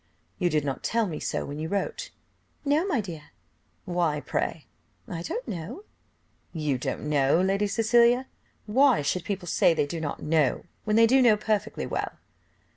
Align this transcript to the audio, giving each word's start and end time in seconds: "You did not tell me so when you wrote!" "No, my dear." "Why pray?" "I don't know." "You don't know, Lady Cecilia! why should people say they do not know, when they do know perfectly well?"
"You 0.39 0.49
did 0.49 0.65
not 0.65 0.81
tell 0.83 1.05
me 1.05 1.19
so 1.19 1.45
when 1.45 1.59
you 1.59 1.69
wrote!" 1.69 2.09
"No, 2.65 2.87
my 2.87 3.01
dear." 3.01 3.25
"Why 3.85 4.19
pray?" 4.19 4.65
"I 5.07 5.21
don't 5.21 5.47
know." 5.47 5.83
"You 6.53 6.79
don't 6.79 7.05
know, 7.07 7.39
Lady 7.39 7.67
Cecilia! 7.67 8.25
why 8.65 9.03
should 9.03 9.23
people 9.23 9.47
say 9.47 9.75
they 9.75 9.85
do 9.85 10.01
not 10.01 10.19
know, 10.19 10.63
when 10.85 10.95
they 10.95 11.05
do 11.05 11.21
know 11.21 11.37
perfectly 11.37 11.85
well?" 11.85 12.13